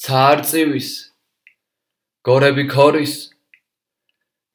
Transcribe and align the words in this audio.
ცაარწივის 0.00 0.88
გორები 2.24 2.64
ქორის 2.72 3.14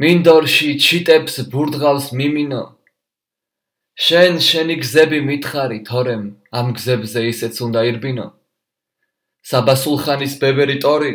მინდორში 0.01 0.69
ჩიტებს 0.85 1.35
ბურდღავს 1.53 2.07
მიმინო. 2.17 2.63
შენ 4.05 4.41
შენი 4.47 4.75
გზები 4.81 5.19
მითხარი 5.29 5.79
თორემ 5.89 6.25
ამ 6.49 6.73
გზებზე 6.77 7.21
ისეც 7.29 7.61
უნდა 7.61 7.85
ირბინო. 7.91 8.27
საბასულხანის 9.45 10.33
ბებერი 10.41 10.81
ტორი 10.81 11.13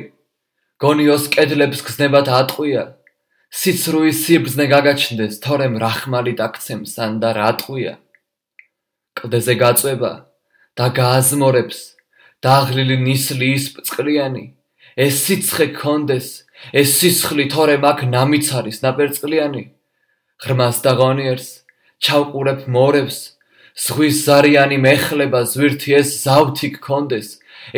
გონიოს 0.79 1.27
კედლებს 1.35 1.83
გზნებად 1.91 2.31
ატყვია. 2.41 2.85
სიცრუის 3.51 4.19
სიბრძნე 4.25 4.71
გაგაჩნდეს 4.71 5.43
თორემ 5.43 5.75
რახმალი 5.83 6.39
დაგცემს 6.39 6.95
ან 7.03 7.19
და 7.19 7.35
რატყვია 7.35 7.99
კლდეზე 9.19 9.55
გაწובה 9.59 10.12
და 10.79 10.87
გააზმორებს 10.95 11.79
დაღლილი 12.46 12.96
ნისლი 13.07 13.50
ის 13.56 13.66
წყლიანი 13.88 14.45
ეს 15.06 15.18
სიცხე 15.27 15.66
კონდეს 15.80 16.30
ეს 16.82 16.95
სისხლი 17.01 17.46
თორე 17.52 17.77
მაგ 17.84 18.06
ნამიც 18.15 18.48
არის 18.60 18.80
ნაპერწკლიანი 18.87 19.65
ღრმას 20.45 20.80
დაღონიერს 20.87 21.51
ჩავყურებ 22.06 22.65
მორებს 22.77 23.20
ზღვის 23.84 24.16
ზარიანი 24.27 24.79
მეხლება 24.87 25.41
ზვირთი 25.52 25.95
ეს 26.01 26.10
ზავთი 26.24 26.68
გქონდეს 26.77 27.29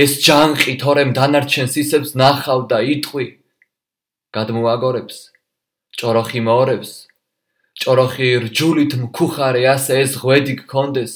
ეს 0.04 0.12
ჯანყი 0.24 0.74
თორემ 0.82 1.12
დანარჩენს 1.16 1.74
ისებს 1.82 2.14
ნახავ 2.16 2.66
და 2.70 2.78
იტყვი. 2.94 3.26
გადმოაგორებს 4.32 5.16
ჭოროხი 5.98 6.40
მორებს 6.48 6.90
ჭოროხი 7.82 8.28
რჯულით 8.46 8.92
მქუხარე 9.02 9.62
ასე 9.74 9.94
ეს 10.06 10.12
ღვედი 10.22 10.54
გქონდეს. 10.62 11.12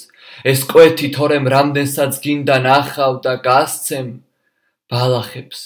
ეს 0.51 0.61
კვეთი 0.71 1.09
თორემ 1.17 1.47
რამდენსაც 1.55 2.13
გინდა 2.25 2.57
ნახავ 2.67 3.15
და 3.25 3.35
გასცემ. 3.47 4.09
ბალახებს 4.91 5.61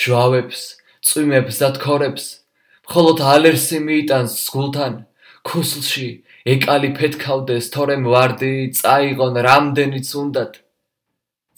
ჟვავებს 0.00 0.60
წვიმებს 1.06 1.56
და 1.60 1.68
თქორებს. 1.76 2.24
მხოლოდ 2.88 3.18
ალერსი 3.34 3.78
მიიტანს 3.86 4.32
სგულთან. 4.46 4.94
ქუსლში 5.48 6.08
ეკალი 6.52 6.90
ფეთქავდეს 6.96 7.64
თორემ 7.74 8.04
ვარდი 8.12 8.54
წაიღონ 8.80 9.34
რამდენიც 9.48 10.08
უნდათ. 10.20 10.52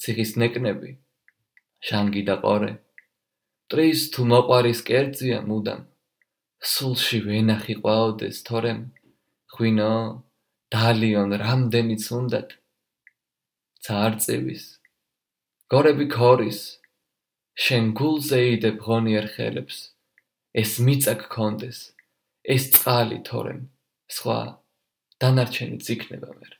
ციხის 0.01 0.33
ნეკნები. 0.42 0.91
შანგი 1.86 2.23
და 2.28 2.34
ყორე. 2.42 2.73
ტრის 3.70 4.01
თუ 4.12 4.20
მოყარის 4.33 4.80
კერძია 4.89 5.39
მუდამ 5.47 5.83
სულში 6.59 7.19
ვენახი 7.27 7.81
ყვაოდეს, 7.83 8.45
თორემ 8.47 8.81
ღვინო 9.55 9.92
დალიონ 10.75 11.37
რამდენიც 11.42 12.05
უნდათ. 12.20 12.59
ძარწივის 13.87 14.64
გორები 15.73 16.06
ქორის 16.14 16.59
შენ 17.67 17.86
გულზე 18.01 18.41
იდებ 18.55 18.81
ღონიერ 18.86 19.29
ხელებს 19.34 19.79
ეს 20.62 20.73
მიწა 20.89 21.14
გქონდეს 21.23 21.79
ეს 22.55 22.67
წყალი 22.75 23.20
თორემ 23.29 23.62
სხვა 24.17 24.39
დანარჩენიც 25.25 25.91
იქნება 25.95 26.34
მერე 26.34 26.59